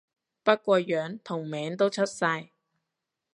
[0.43, 2.49] 不過樣同名都出晒